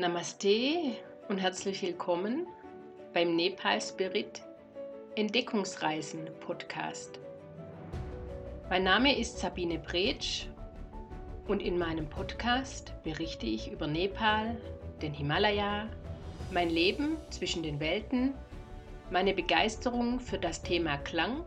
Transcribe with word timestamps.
Namaste 0.00 0.96
und 1.28 1.36
herzlich 1.36 1.82
willkommen 1.82 2.46
beim 3.12 3.36
Nepal 3.36 3.82
Spirit 3.82 4.40
Entdeckungsreisen 5.14 6.20
Podcast. 6.40 7.18
Mein 8.70 8.84
Name 8.84 9.18
ist 9.18 9.40
Sabine 9.40 9.78
Bretsch 9.78 10.46
und 11.48 11.60
in 11.60 11.76
meinem 11.76 12.08
Podcast 12.08 12.94
berichte 13.02 13.44
ich 13.44 13.70
über 13.70 13.86
Nepal, 13.86 14.56
den 15.02 15.12
Himalaya, 15.12 15.86
mein 16.50 16.70
Leben 16.70 17.18
zwischen 17.28 17.62
den 17.62 17.78
Welten, 17.78 18.32
meine 19.10 19.34
Begeisterung 19.34 20.18
für 20.18 20.38
das 20.38 20.62
Thema 20.62 20.96
Klang 20.96 21.44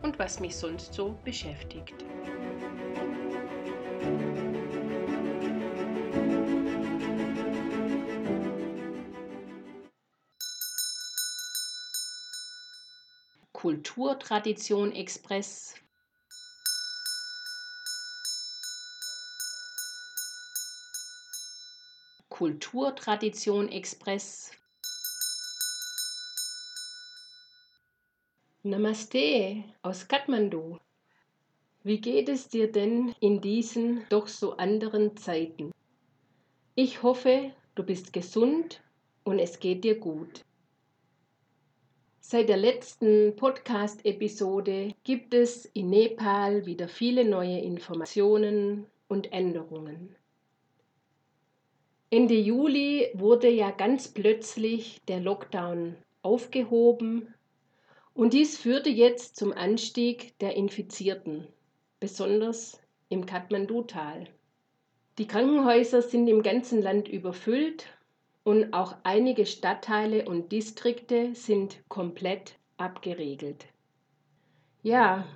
und 0.00 0.18
was 0.18 0.40
mich 0.40 0.56
sonst 0.56 0.94
so 0.94 1.14
beschäftigt. 1.26 2.06
Kulturtradition 13.60 14.90
Express. 14.92 15.74
Kulturtradition 22.30 23.68
Express. 23.68 24.50
Namaste 28.62 29.62
aus 29.82 30.08
Kathmandu. 30.08 30.78
Wie 31.82 32.00
geht 32.00 32.30
es 32.30 32.48
dir 32.48 32.72
denn 32.72 33.14
in 33.20 33.42
diesen 33.42 34.06
doch 34.08 34.28
so 34.28 34.56
anderen 34.56 35.18
Zeiten? 35.18 35.70
Ich 36.76 37.02
hoffe, 37.02 37.52
du 37.74 37.82
bist 37.82 38.14
gesund 38.14 38.80
und 39.24 39.38
es 39.38 39.60
geht 39.60 39.84
dir 39.84 40.00
gut. 40.00 40.46
Seit 42.32 42.48
der 42.48 42.58
letzten 42.58 43.34
Podcast-Episode 43.34 44.94
gibt 45.02 45.34
es 45.34 45.64
in 45.64 45.90
Nepal 45.90 46.64
wieder 46.64 46.86
viele 46.86 47.24
neue 47.24 47.58
Informationen 47.58 48.86
und 49.08 49.32
Änderungen. 49.32 50.14
Ende 52.08 52.34
Juli 52.34 53.08
wurde 53.14 53.48
ja 53.48 53.72
ganz 53.72 54.06
plötzlich 54.06 55.00
der 55.08 55.18
Lockdown 55.18 55.96
aufgehoben 56.22 57.34
und 58.14 58.32
dies 58.32 58.56
führte 58.56 58.90
jetzt 58.90 59.34
zum 59.34 59.52
Anstieg 59.52 60.38
der 60.38 60.54
Infizierten, 60.54 61.48
besonders 61.98 62.80
im 63.08 63.26
Kathmandu-Tal. 63.26 64.28
Die 65.18 65.26
Krankenhäuser 65.26 66.00
sind 66.00 66.28
im 66.28 66.44
ganzen 66.44 66.80
Land 66.80 67.08
überfüllt 67.08 67.88
und 68.42 68.72
auch 68.72 68.96
einige 69.02 69.46
Stadtteile 69.46 70.26
und 70.26 70.52
Distrikte 70.52 71.34
sind 71.34 71.82
komplett 71.88 72.58
abgeriegelt. 72.76 73.66
Ja, 74.82 75.26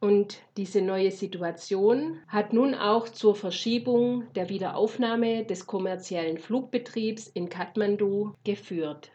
und 0.00 0.42
diese 0.56 0.82
neue 0.82 1.10
Situation 1.10 2.20
hat 2.28 2.52
nun 2.52 2.74
auch 2.74 3.08
zur 3.08 3.34
Verschiebung 3.34 4.30
der 4.34 4.48
Wiederaufnahme 4.48 5.44
des 5.44 5.66
kommerziellen 5.66 6.38
Flugbetriebs 6.38 7.28
in 7.28 7.48
Kathmandu 7.48 8.34
geführt. 8.44 9.12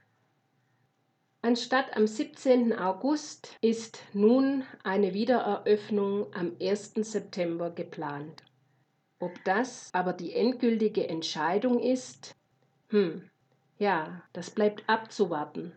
Anstatt 1.41 1.95
am 1.95 2.05
17. 2.05 2.73
August 2.73 3.55
ist 3.61 4.03
nun 4.13 4.63
eine 4.83 5.13
Wiedereröffnung 5.13 6.33
am 6.33 6.55
1. 6.61 6.95
September 6.95 7.69
geplant. 7.69 8.43
Ob 9.19 9.31
das 9.45 9.89
aber 9.93 10.13
die 10.13 10.33
endgültige 10.33 11.07
Entscheidung 11.07 11.79
ist, 11.79 12.35
hm, 12.89 13.29
ja, 13.79 14.21
das 14.33 14.51
bleibt 14.51 14.83
abzuwarten. 14.87 15.71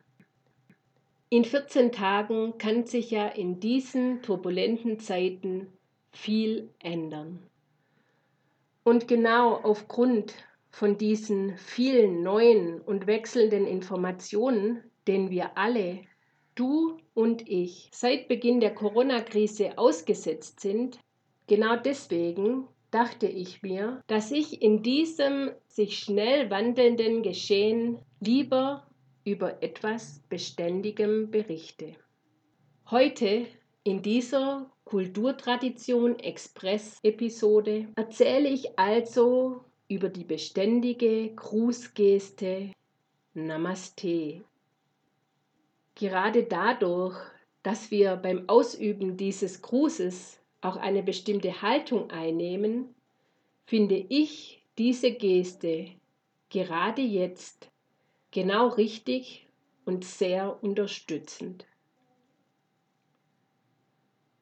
In 1.31 1.45
14 1.47 1.93
Tagen 1.93 2.59
kann 2.59 2.85
sich 2.85 3.11
ja 3.11 3.27
in 3.27 3.59
diesen 3.59 4.21
turbulenten 4.21 5.01
Zeiten 5.01 5.73
viel 6.11 6.69
ändern. 6.79 7.39
Und 8.85 9.09
genau 9.09 9.55
aufgrund 9.55 10.35
von 10.69 10.99
diesen 10.99 11.57
vielen 11.57 12.23
neuen 12.23 12.81
und 12.81 13.07
wechselnden 13.07 13.67
Informationen, 13.67 14.83
denen 15.07 15.31
wir 15.31 15.57
alle, 15.57 16.01
du 16.55 16.99
und 17.15 17.49
ich, 17.49 17.89
seit 17.93 18.29
Beginn 18.29 18.61
der 18.61 18.75
Corona-Krise 18.75 19.79
ausgesetzt 19.79 20.61
sind, 20.61 20.99
genau 21.47 21.77
deswegen 21.77 22.69
dachte 22.92 23.26
ich 23.26 23.62
mir, 23.62 24.03
dass 24.06 24.30
ich 24.30 24.62
in 24.62 24.82
diesem 24.82 25.50
sich 25.66 25.98
schnell 25.98 26.50
wandelnden 26.50 27.22
Geschehen 27.22 27.98
lieber 28.20 28.86
über 29.25 29.62
etwas 29.62 30.20
Beständigem 30.28 31.30
berichte. 31.30 31.97
Heute 32.91 33.47
in 33.82 34.03
dieser 34.03 34.70
Kulturtradition 34.84 36.19
Express 36.19 36.98
Episode 37.03 37.88
erzähle 37.97 38.48
ich 38.48 38.78
also 38.78 39.64
über 39.88 40.09
die 40.09 40.24
beständige 40.24 41.34
Grußgeste 41.34 42.72
Namaste. 43.34 44.44
Gerade 45.94 46.44
dadurch, 46.44 47.16
dass 47.62 47.91
wir 47.91 48.16
beim 48.16 48.48
Ausüben 48.48 49.16
dieses 49.16 49.62
Grußes 49.62 50.41
auch 50.62 50.77
eine 50.77 51.03
bestimmte 51.03 51.61
Haltung 51.61 52.11
einnehmen, 52.11 52.95
finde 53.67 53.97
ich 53.97 54.65
diese 54.78 55.12
Geste 55.12 55.91
gerade 56.49 57.03
jetzt 57.03 57.71
genau 58.31 58.69
richtig 58.69 59.47
und 59.84 60.05
sehr 60.05 60.62
unterstützend. 60.62 61.67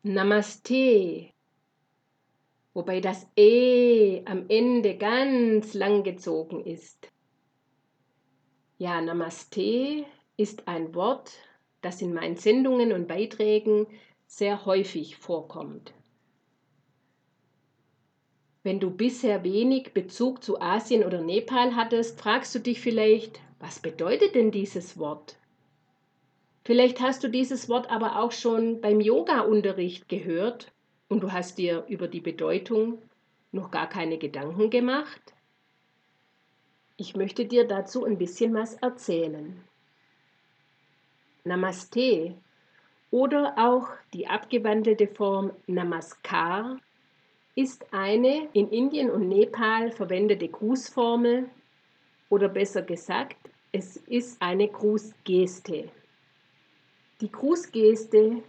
Namaste, 0.02 1.30
wobei 2.72 3.00
das 3.00 3.26
E 3.36 4.22
am 4.24 4.46
Ende 4.48 4.96
ganz 4.96 5.74
lang 5.74 6.04
gezogen 6.04 6.64
ist. 6.64 7.10
Ja, 8.78 9.00
Namaste 9.00 10.06
ist 10.36 10.66
ein 10.66 10.94
Wort, 10.94 11.32
das 11.82 12.00
in 12.00 12.14
meinen 12.14 12.36
Sendungen 12.36 12.92
und 12.92 13.08
Beiträgen 13.08 13.86
sehr 14.26 14.64
häufig 14.64 15.16
vorkommt. 15.16 15.92
Wenn 18.62 18.78
du 18.78 18.90
bisher 18.90 19.42
wenig 19.42 19.94
Bezug 19.94 20.44
zu 20.44 20.60
Asien 20.60 21.04
oder 21.04 21.22
Nepal 21.22 21.76
hattest, 21.76 22.20
fragst 22.20 22.54
du 22.54 22.58
dich 22.58 22.80
vielleicht, 22.80 23.40
was 23.58 23.80
bedeutet 23.80 24.34
denn 24.34 24.50
dieses 24.50 24.98
Wort? 24.98 25.36
Vielleicht 26.64 27.00
hast 27.00 27.24
du 27.24 27.28
dieses 27.28 27.70
Wort 27.70 27.90
aber 27.90 28.20
auch 28.20 28.32
schon 28.32 28.82
beim 28.82 29.00
Yoga-Unterricht 29.00 30.10
gehört 30.10 30.72
und 31.08 31.22
du 31.22 31.32
hast 31.32 31.56
dir 31.56 31.86
über 31.88 32.06
die 32.06 32.20
Bedeutung 32.20 33.00
noch 33.50 33.70
gar 33.70 33.88
keine 33.88 34.18
Gedanken 34.18 34.68
gemacht. 34.68 35.34
Ich 36.98 37.16
möchte 37.16 37.46
dir 37.46 37.66
dazu 37.66 38.04
ein 38.04 38.18
bisschen 38.18 38.52
was 38.52 38.74
erzählen. 38.74 39.64
Namaste 41.44 42.36
oder 43.10 43.54
auch 43.56 43.88
die 44.12 44.26
abgewandelte 44.26 45.06
Form 45.06 45.52
Namaskar 45.66 46.78
ist 47.60 47.92
eine 47.92 48.48
in 48.54 48.70
Indien 48.70 49.10
und 49.10 49.28
Nepal 49.28 49.92
verwendete 49.92 50.48
Grußformel 50.48 51.50
oder 52.30 52.48
besser 52.48 52.80
gesagt, 52.80 53.36
es 53.70 53.98
ist 53.98 54.40
eine 54.40 54.66
Grußgeste. 54.66 55.90
Die 57.20 57.30
Grußgeste 57.30 58.42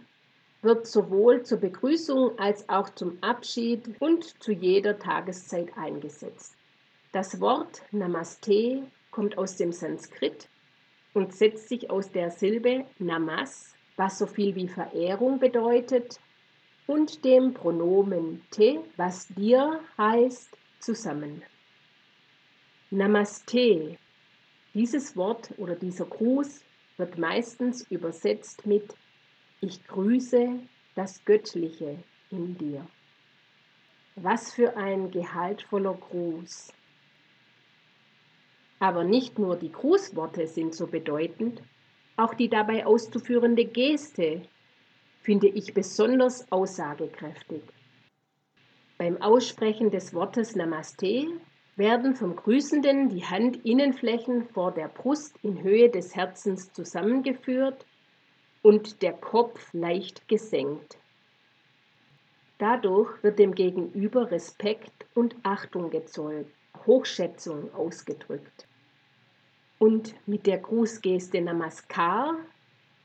wird 0.62 0.86
sowohl 0.86 1.42
zur 1.42 1.58
Begrüßung 1.58 2.38
als 2.38 2.66
auch 2.70 2.88
zum 2.94 3.18
Abschied 3.20 4.00
und 4.00 4.42
zu 4.42 4.52
jeder 4.52 4.98
Tageszeit 4.98 5.76
eingesetzt. 5.76 6.54
Das 7.12 7.38
Wort 7.38 7.82
Namaste 7.90 8.82
kommt 9.10 9.36
aus 9.36 9.56
dem 9.56 9.72
Sanskrit 9.72 10.48
und 11.12 11.34
setzt 11.34 11.68
sich 11.68 11.90
aus 11.90 12.10
der 12.10 12.30
Silbe 12.30 12.86
Namas, 12.98 13.74
was 13.96 14.18
so 14.18 14.26
viel 14.26 14.54
wie 14.54 14.68
Verehrung 14.68 15.38
bedeutet, 15.38 16.18
und 16.86 17.24
dem 17.24 17.54
Pronomen 17.54 18.42
te, 18.50 18.82
was 18.96 19.28
dir 19.28 19.80
heißt, 19.96 20.56
zusammen. 20.80 21.42
Namaste. 22.90 23.96
Dieses 24.74 25.16
Wort 25.16 25.52
oder 25.58 25.76
dieser 25.76 26.06
Gruß 26.06 26.64
wird 26.96 27.18
meistens 27.18 27.82
übersetzt 27.90 28.66
mit 28.66 28.94
Ich 29.60 29.86
grüße 29.86 30.60
das 30.94 31.24
Göttliche 31.24 32.02
in 32.30 32.56
dir. 32.58 32.86
Was 34.16 34.52
für 34.52 34.76
ein 34.76 35.10
gehaltvoller 35.10 35.94
Gruß. 35.94 36.72
Aber 38.78 39.04
nicht 39.04 39.38
nur 39.38 39.56
die 39.56 39.72
Grußworte 39.72 40.46
sind 40.46 40.74
so 40.74 40.86
bedeutend, 40.86 41.62
auch 42.16 42.34
die 42.34 42.48
dabei 42.48 42.84
auszuführende 42.84 43.64
Geste 43.64 44.42
finde 45.22 45.48
ich 45.48 45.72
besonders 45.72 46.50
aussagekräftig. 46.50 47.62
Beim 48.98 49.20
Aussprechen 49.22 49.90
des 49.90 50.12
Wortes 50.14 50.54
Namaste 50.54 51.28
werden 51.76 52.14
vom 52.14 52.36
Grüßenden 52.36 53.08
die 53.08 53.24
Handinnenflächen 53.24 54.48
vor 54.48 54.72
der 54.72 54.88
Brust 54.88 55.36
in 55.42 55.62
Höhe 55.62 55.88
des 55.88 56.14
Herzens 56.14 56.72
zusammengeführt 56.72 57.86
und 58.62 59.02
der 59.02 59.12
Kopf 59.12 59.72
leicht 59.72 60.28
gesenkt. 60.28 60.98
Dadurch 62.58 63.22
wird 63.22 63.38
dem 63.38 63.54
Gegenüber 63.54 64.30
Respekt 64.30 65.06
und 65.14 65.34
Achtung 65.42 65.90
gezollt, 65.90 66.46
Hochschätzung 66.86 67.74
ausgedrückt. 67.74 68.68
Und 69.78 70.14
mit 70.28 70.46
der 70.46 70.58
Grußgeste 70.58 71.40
Namaskar, 71.40 72.36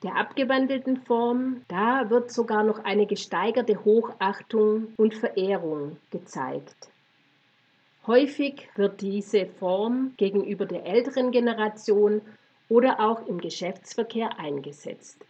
der 0.04 0.16
abgewandelten 0.16 0.98
Form, 0.98 1.64
da 1.68 2.10
wird 2.10 2.32
sogar 2.32 2.64
noch 2.64 2.84
eine 2.84 3.08
gesteigerte 3.08 3.84
Hochachtung 3.84 4.94
und 4.98 5.16
Verehrung 5.16 5.98
gezeigt. 6.12 6.90
Häufig 8.06 8.70
wird 8.76 9.02
diese 9.02 9.48
Form 9.48 10.14
gegenüber 10.18 10.66
der 10.66 10.86
älteren 10.86 11.32
Generation 11.32 12.22
oder 12.70 13.00
auch 13.00 13.28
im 13.28 13.42
Geschäftsverkehr 13.42 14.40
eingesetzt. 14.40 15.26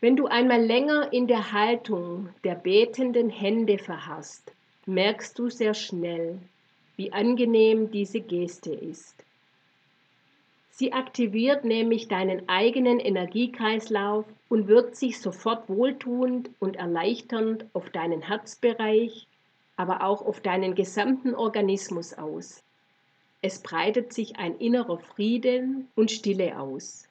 Wenn 0.00 0.16
du 0.16 0.26
einmal 0.26 0.62
länger 0.62 1.12
in 1.12 1.26
der 1.26 1.52
Haltung 1.52 2.28
der 2.44 2.54
betenden 2.54 3.28
Hände 3.28 3.78
verharrst, 3.78 4.52
merkst 4.86 5.38
du 5.38 5.50
sehr 5.50 5.74
schnell, 5.74 6.38
wie 6.96 7.12
angenehm 7.12 7.90
diese 7.90 8.20
Geste 8.20 8.72
ist. 8.72 9.24
Sie 10.80 10.94
aktiviert 10.94 11.62
nämlich 11.66 12.08
deinen 12.08 12.48
eigenen 12.48 13.00
Energiekreislauf 13.00 14.24
und 14.48 14.66
wirkt 14.66 14.96
sich 14.96 15.20
sofort 15.20 15.68
wohltuend 15.68 16.48
und 16.58 16.76
erleichternd 16.76 17.66
auf 17.74 17.90
deinen 17.90 18.22
Herzbereich, 18.22 19.26
aber 19.76 20.02
auch 20.02 20.24
auf 20.24 20.40
deinen 20.40 20.74
gesamten 20.74 21.34
Organismus 21.34 22.14
aus. 22.14 22.62
Es 23.42 23.58
breitet 23.58 24.14
sich 24.14 24.38
ein 24.38 24.56
innerer 24.56 24.96
Frieden 24.96 25.88
und 25.96 26.10
Stille 26.10 26.58
aus. 26.58 27.06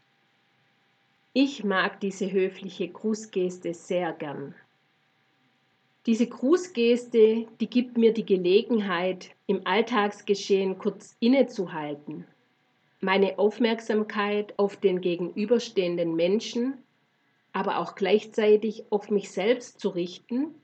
Ich 1.33 1.63
mag 1.63 1.99
diese 1.99 2.31
höfliche 2.31 2.87
Grußgeste 2.87 3.75
sehr 3.75 4.13
gern. 4.13 4.55
Diese 6.07 6.25
Grußgeste, 6.25 7.45
die 7.59 7.69
gibt 7.69 7.99
mir 7.99 8.15
die 8.15 8.25
Gelegenheit, 8.25 9.29
im 9.45 9.61
Alltagsgeschehen 9.67 10.79
kurz 10.79 11.15
innezuhalten, 11.19 12.25
meine 13.01 13.39
Aufmerksamkeit 13.39 14.57
auf 14.57 14.75
den 14.75 15.01
gegenüberstehenden 15.01 16.15
Menschen, 16.15 16.77
aber 17.53 17.79
auch 17.79 17.95
gleichzeitig 17.95 18.85
auf 18.91 19.09
mich 19.09 19.31
selbst 19.31 19.79
zu 19.79 19.89
richten 19.89 20.55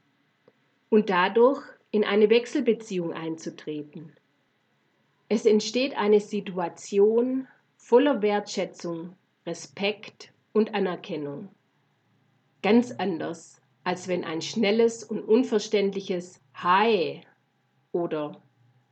und 0.89 1.09
dadurch 1.09 1.63
in 1.91 2.03
eine 2.03 2.29
Wechselbeziehung 2.29 3.13
einzutreten. 3.13 4.13
Es 5.29 5.45
entsteht 5.45 5.97
eine 5.97 6.19
Situation 6.19 7.47
voller 7.77 8.21
Wertschätzung, 8.21 9.15
Respekt 9.45 10.31
und 10.53 10.75
Anerkennung. 10.75 11.49
Ganz 12.61 12.91
anders, 12.91 13.61
als 13.83 14.07
wenn 14.07 14.23
ein 14.23 14.41
schnelles 14.41 15.03
und 15.03 15.21
unverständliches 15.23 16.41
Hi 16.53 17.21
oder 17.91 18.41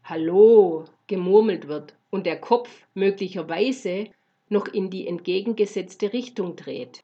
Hallo 0.03 0.85
gemurmelt 1.07 1.67
wird 1.67 1.95
und 2.13 2.27
der 2.27 2.39
Kopf 2.39 2.69
möglicherweise 2.93 4.05
noch 4.47 4.67
in 4.67 4.91
die 4.91 5.07
entgegengesetzte 5.07 6.13
Richtung 6.13 6.55
dreht. 6.55 7.03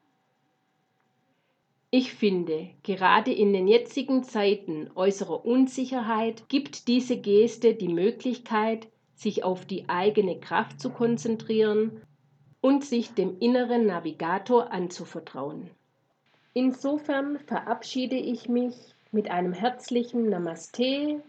Ich 1.90 2.14
finde, 2.14 2.70
gerade 2.84 3.32
in 3.32 3.52
den 3.52 3.66
jetzigen 3.66 4.22
Zeiten 4.22 4.88
äußerer 4.94 5.44
Unsicherheit 5.44 6.48
gibt 6.48 6.86
diese 6.86 7.16
Geste 7.16 7.74
die 7.74 7.88
Möglichkeit, 7.88 8.86
sich 9.16 9.42
auf 9.42 9.66
die 9.66 9.88
eigene 9.88 10.38
Kraft 10.38 10.80
zu 10.80 10.90
konzentrieren 10.90 12.02
und 12.60 12.84
sich 12.84 13.12
dem 13.12 13.36
inneren 13.40 13.86
Navigator 13.86 14.70
anzuvertrauen. 14.70 15.70
Insofern 16.54 17.40
verabschiede 17.40 18.16
ich 18.16 18.48
mich 18.48 18.76
mit 19.10 19.28
einem 19.28 19.54
herzlichen 19.54 20.30
Namaste. 20.30 21.20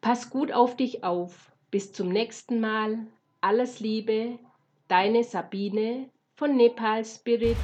Pass 0.00 0.30
gut 0.30 0.52
auf 0.52 0.76
dich 0.76 1.02
auf. 1.02 1.50
Bis 1.72 1.92
zum 1.92 2.10
nächsten 2.10 2.60
Mal. 2.60 3.08
Alles 3.48 3.78
Liebe, 3.78 4.40
deine 4.88 5.22
Sabine 5.22 6.10
von 6.34 6.56
Nepal 6.56 7.04
Spirit. 7.04 7.56